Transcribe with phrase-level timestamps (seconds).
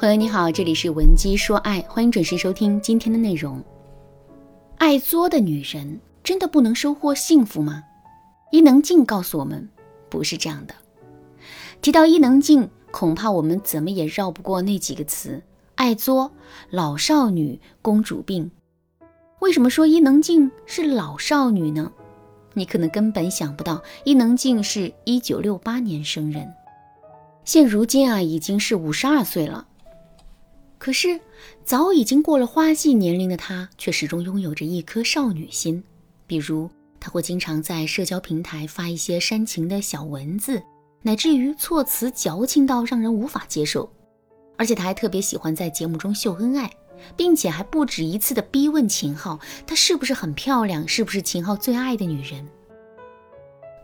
[0.00, 3.60] 朋友你好，这里是文姬说爱，欢迎准时收听今天的内容。
[4.76, 7.82] 爱作的女人真的不能收获幸福吗？
[8.52, 9.68] 伊能静告诉我们，
[10.08, 10.74] 不是这样的。
[11.82, 15.42] 提到伊能静，恐怕我们怎么也绕不过那几个词：
[15.74, 16.30] 爱作、
[16.70, 18.52] 老少女、公主病。
[19.40, 21.90] 为什么说伊能静是老少女呢？
[22.54, 26.46] 你可能根本想不到，伊能静是一九六八年生人，
[27.44, 29.66] 现如今啊已经是五十二岁了。
[30.78, 31.20] 可是，
[31.64, 35.82] 早已经过了花季年龄的她，却始终拥有着一颗少女心。
[36.26, 36.70] 比如，
[37.00, 40.62] 她会经常在社交平台发一些煽情的小文字，
[41.02, 43.90] 乃至于措辞矫情到让人无法接受。
[44.56, 46.70] 而且，她还特别喜欢在节目中秀恩爱，
[47.16, 52.46] 并且还不止一次的逼问秦昊，她是不是很漂亮，是不是秦昊最爱的女人。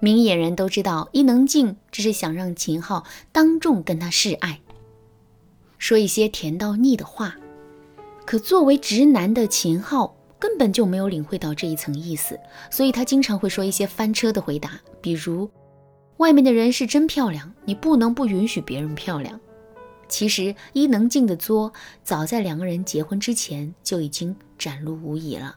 [0.00, 4.60] 明眼人都知道，伊能静只是想让秦昊当众跟她示爱。
[5.84, 7.36] 说一些甜到腻的话，
[8.24, 15.50] 可作为直男的秦昊根本就没有领会到这一层意思，所以他经常会说一些翻车的回答，比如
[16.16, 19.38] “外面的人是真漂亮，你不能不允许别人漂亮。”
[20.08, 21.70] 其实伊能静的作
[22.02, 25.54] 早在两个人结婚之前就已经展露无遗了。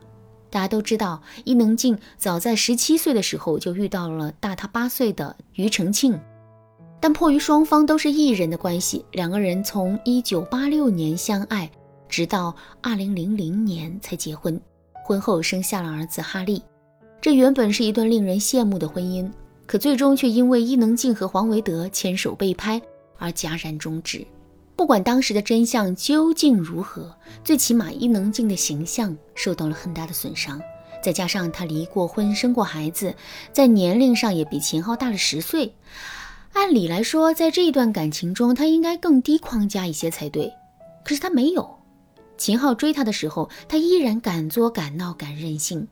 [0.50, 6.20] 大家都知道，伊能静早在十七岁的时候就遇到了大她八岁的庾澄庆。
[7.00, 11.70] 但迫于双方都是艺人的关系，两个人从一九八六年相爱，
[12.10, 14.60] 直到二零零零年才结婚。
[15.06, 16.62] 婚后生下了儿子哈利。
[17.22, 19.30] 这原本是一段令人羡慕的婚姻，
[19.66, 22.82] 可最终却因为伊能静和黄维德牵手被拍
[23.18, 24.26] 而戛然终止。
[24.76, 30.62] 不管当时的真相究竟如何，最起码伊能静的形象受到了很大的损伤。
[31.02, 33.16] 再加上她离过婚、生过孩子，
[33.54, 35.74] 在年龄上也比秦昊大了十岁。
[36.54, 40.52] 按理来说，在这一段感情中，他应该更低框架一些才对。
[41.04, 41.78] 可是他没有。
[42.38, 45.88] 秦昊追她的时候，他依然敢作敢闹敢任性。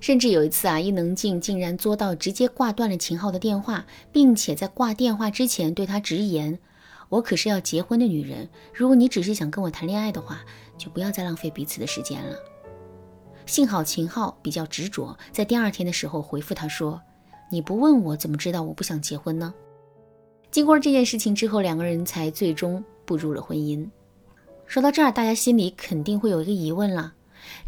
[0.00, 6.58] 甚至有一次啊，伊能静竟然作到直接挂断了秦昊的电话，并且在挂电话之前对他直言
[7.08, 10.40] ：“我可是要结婚的女人，如果你只是想跟我谈恋爱的话，
[10.76, 12.36] 就不要再浪费彼此的时间了。”
[13.46, 17.00] 幸好秦昊比较执着，在第二天的时候回复他说
[17.54, 19.54] ：“你不问我怎么知道我不想结婚呢？”
[20.50, 23.88] 经过了这件事情之后，两个人才最终步入了婚姻。
[24.66, 27.14] 说到这儿，大家心里肯定会有一个疑问了：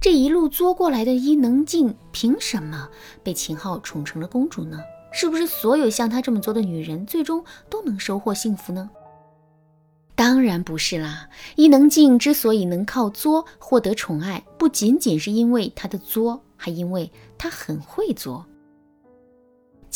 [0.00, 2.88] 这一路作过来的伊能静，凭什么
[3.22, 4.80] 被秦昊宠成了公主呢？
[5.12, 8.90] 是不是所有像她这么做的女人，最终都能收获幸福呢？
[10.14, 11.28] 当然不是啦！
[11.56, 18.46] 伊能静之所以能靠作获得宠爱，不仅仅是因为她的作，还因为她很会作。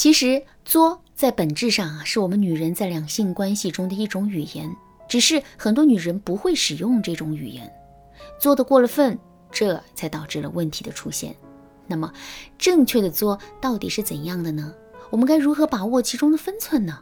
[0.00, 1.02] 其实作。
[1.14, 4.74] 在本质上啊，是我们女人在两性关系中的一种语言，
[5.06, 7.70] 只是很多女人不会使用这种语言，
[8.40, 9.18] 作的过了分，
[9.50, 11.36] 这才导致了问题的出现。
[11.86, 12.10] 那么，
[12.56, 14.72] 正确的作到底是怎样的呢？
[15.10, 17.00] 我们该如何把握其中的分寸呢？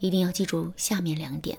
[0.00, 1.56] 一定要记住下面两点：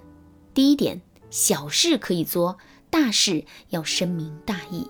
[0.53, 2.57] 第一点，小事可以作，
[2.90, 4.86] 大事要深明大义。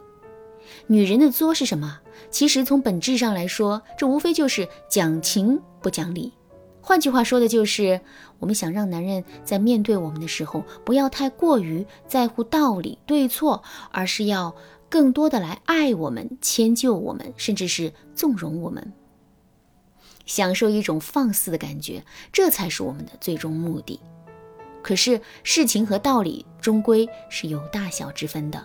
[0.88, 2.00] 女人的作是什么？
[2.30, 6.34] 其实从本质上来说，这无非就是讲情不讲理。
[6.82, 8.00] 换句话说的就是，
[8.38, 14.56] 我们想让男人在面对我们的时候，不要太过于在乎道理对错，而是要
[14.88, 18.94] 更多的来爱我们、迁就我们，甚至是纵容我们，
[20.28, 24.00] 享受一种放肆的感觉，这才是我们的最终目的。
[24.84, 28.64] 可是事情和道理终归是有大小之分的，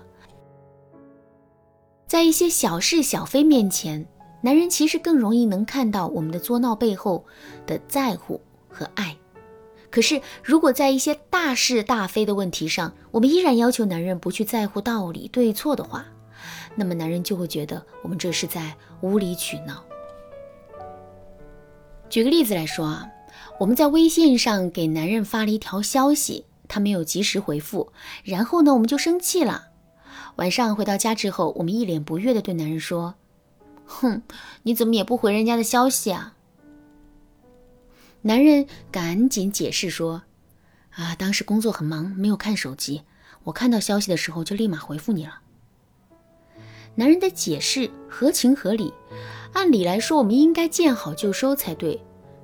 [2.10, 4.04] 在一些小事小非面前。
[4.40, 7.24] 男人其实更容易能看到我们的作闹背后
[7.68, 9.16] 的在乎和爱，
[9.90, 16.04] 可是如果在一些大是大非的问题上，我们依然要求男人不去在乎道理对错的话，
[16.74, 19.84] 那么男人就会觉得我们这是在无理取闹。
[22.08, 23.06] 举个例子来说啊，
[23.60, 27.92] 我们在微信上给男人发了一条消息，他没有及时回复，
[28.24, 29.68] 然后呢我们就生气了。
[30.36, 33.14] 晚上回到家之后，我们一脸不悦地对男人说。
[33.84, 34.22] 哼，
[34.62, 36.34] 你怎么也不回人家的消息啊？
[38.22, 40.22] 男人赶紧解释说
[40.94, 43.02] ：“啊，当时工作很忙，没有看手机。
[43.44, 45.40] 我看到消息的时候就立马回复你了。”
[46.94, 48.92] 男人的解释合情合理，
[49.54, 52.00] 按理来说我们应该见好就收才对，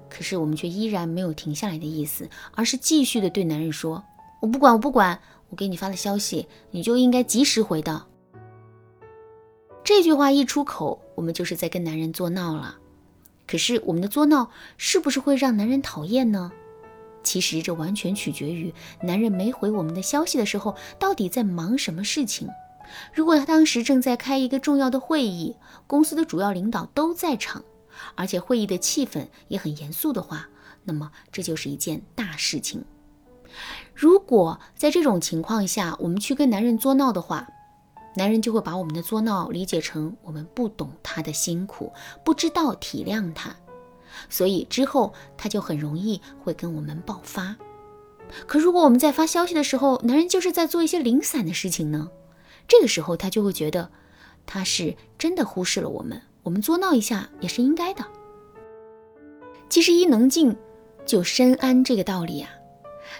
[0.08, 4.02] 可是我们却依然没有停下来的意思，而是继续的对男人说
[4.42, 5.20] ：“我不管，我不管，
[5.56, 8.06] 给你发了消息，你就应该及时回的。”
[9.82, 12.78] 这句话一出口，我们就是在跟男人作闹了。
[13.46, 16.52] 可是我们的作闹是不是会让男人讨厌呢？
[17.22, 18.72] 其实这完全取决于
[19.02, 22.48] 男人没回我们的消息的时候，到底在忙什么事情。
[23.12, 25.56] 如果他当时正在开一个重要的会议，
[25.86, 27.64] 公司的主要领导都在场，
[28.14, 30.48] 而且会议的气氛也很严肃的话，
[30.84, 32.84] 那么这就是一件大事情。
[33.96, 37.48] 如果在这种情况下，我们去跟男人作闹的话，
[38.14, 41.90] 男人就会把我们的作闹理解成我们不懂他的辛苦，
[42.22, 43.56] 不知道体谅他，
[44.28, 47.56] 所以之后他就很容易会跟我们爆发。
[48.46, 52.10] 可如果我们在发消息的时候，男人就是在做一些零散的事情呢？
[52.68, 53.90] 这个时候他就会觉得
[54.44, 58.04] 他是真的忽视了我们，我们作闹一下也是应该的。
[59.70, 60.54] 其实伊能静
[61.06, 62.50] 就深谙这个道理啊。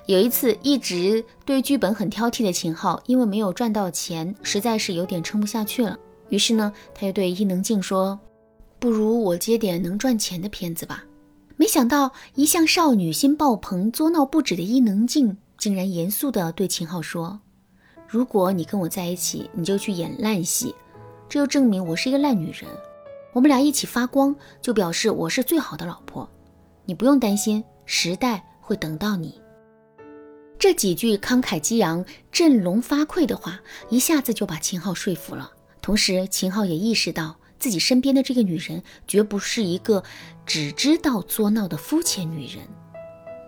[0.06, 5.98] 有一次，一直对剧本很挑剔的秦昊，因为没有赚到钱，实在是有点撑不下去了。
[6.28, 8.16] 于是呢，他就对伊能静说
[8.78, 11.04] ：“不如我接点能赚钱的片子吧。”
[11.58, 17.40] 没想到，一向少女心爆棚、作闹不止的伊能静，竟然严肃地对秦昊说
[18.06, 20.72] ：“如果你跟我在一起，你就去演烂戏，
[21.28, 22.70] 这就证明我是一个烂女人。
[23.32, 26.28] 我们俩一起发光，就表示我是最好的老婆。
[26.84, 29.34] 你不用担心，时代会等到你。”
[30.58, 33.60] 这几句慷慨激昂、振聋发聩的话，
[33.90, 35.52] 一下子就把秦昊说服了。
[35.82, 40.02] 同时，秦昊也意识到自己身边的这个女人绝不是一个
[40.44, 42.66] 只知道作闹的肤浅女人。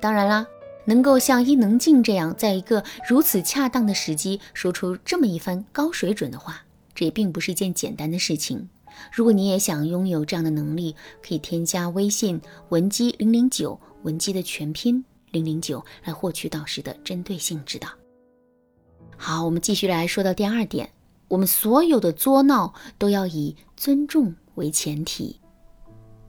[0.00, 0.46] 当然啦，
[0.84, 6.62] 能够像伊能静这样，在一个如此恰当的时机说出这么一番高水准的话，
[6.94, 8.69] 这也并不是一件简单的事情。
[9.12, 10.94] 如果你也想拥有这样的能力，
[11.26, 15.04] 可以添加微信文姬零零九，文姬的全拼。
[15.30, 17.88] 零零九来获取导师的针对性指导。
[19.16, 20.88] 好，我们继续来说到第二点，
[21.28, 25.40] 我们所有的作闹都要以尊重为前提。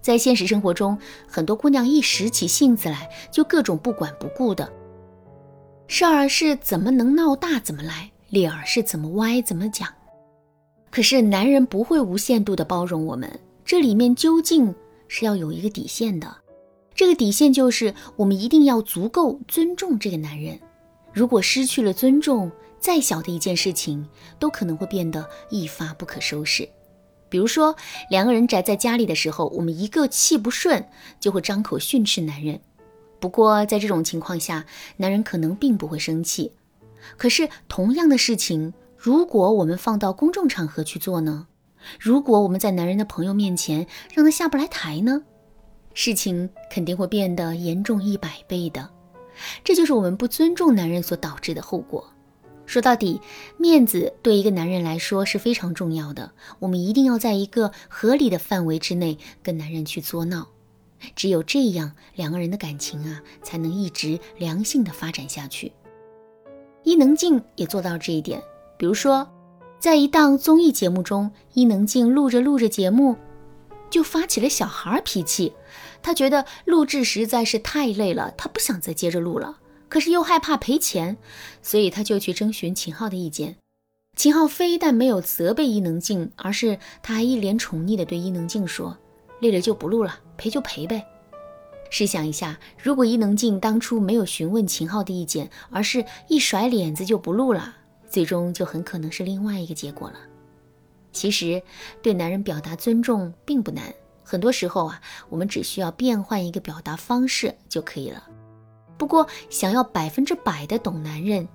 [0.01, 0.97] 在现实生活中，
[1.27, 4.71] 很多姑娘一拾起性子来，就各种不管不顾的
[5.87, 9.87] 事儿是怎么能闹大怎么来，理儿是怎么歪怎么讲。
[10.89, 14.73] 可是男人不会无限度的包容我们，这里面究竟
[15.07, 16.35] 是要有一个底线的。
[16.99, 20.59] 这个底线就是，我们一定要足够尊重这个男人。
[21.13, 24.05] 如果失去了尊重，再小的一件事情
[24.37, 26.67] 都可能会变得一发不可收拾。
[27.29, 27.73] 比如说，
[28.09, 30.85] 两个人宅在家里的时候，我们一个气不顺
[31.21, 32.59] 就会张口训斥男人。
[33.21, 34.65] 不过，在这种情况下，
[34.97, 36.51] 男人可能并不会生气。
[37.15, 41.47] 可是，同样的事情，如果我们放到公众场合去做呢？
[41.97, 45.23] 如果我们在男人的朋友面前让他下不来台呢？
[46.01, 48.89] 事情肯定会变得严重一百倍的，
[49.65, 52.09] 这就是我们不尊重男人所导致的后果。
[52.65, 53.19] 说到底，
[53.57, 60.47] 面子对一个男人来说是非常重要的，我们一定要在一个合理的范围之内跟男人去作闹，
[61.17, 65.73] 只有这样，两个人的感情啊才能一直良性的发展下去。
[66.83, 68.41] 伊能静也做到这一点，
[68.77, 69.29] 比如说，
[69.79, 73.17] 在一档综艺节目中，伊能静录着录着节目，
[73.89, 75.53] 就发起了小孩脾气。
[76.01, 79.57] 他觉得录制实在是太累了，他不想再接着录了，
[79.89, 81.17] 可是又害怕赔钱，
[81.61, 83.55] 所以他就去征询秦昊的意见。
[84.15, 88.97] 秦昊非但没有责备伊能静，而是他还一脸宠溺地对伊能静说
[89.39, 91.05] ：“累了就不录了，赔就赔呗。”
[91.91, 97.75] 试想一下，如果伊能静当初没有询问秦昊的意见，而是一甩脸子就不录了，
[98.09, 100.19] 最终就很可能是另外一个结果了。
[101.11, 101.61] 其实，
[102.01, 103.83] 对男人表达尊重并不难。
[104.23, 108.23] 很多时候啊，我们只需要变换一个表达方式就可以了。
[108.97, 111.47] 不过，想要百分之百的懂男人，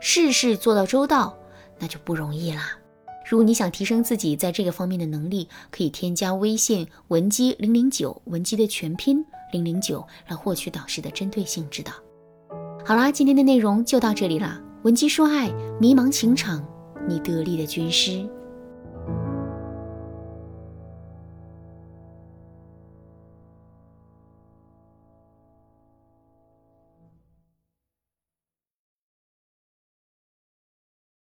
[0.00, 1.36] 事事做到周到，
[1.78, 2.78] 那就不容易啦。
[3.28, 11.92] 如果你想提升自己在这个方面的能力，可以添加微信文姬零零九，文姬的全拼零零九，来获取导师的针对性指导。
[12.84, 14.60] 好啦，今天的内容就到这里啦。
[14.82, 16.64] 文姬说爱，迷茫情场，
[17.08, 18.28] 你得力的军师。